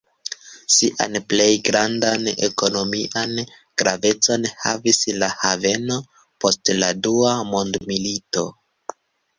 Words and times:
Sian 0.75 1.13
plej 1.33 1.49
grandan 1.67 2.23
ekonomian 2.47 3.37
gravecon 3.83 4.49
havis 4.65 5.03
la 5.25 5.31
haveno 5.45 6.01
post 6.41 6.77
la 6.83 6.93
Dua 7.07 7.37
Mondmilito. 7.53 8.51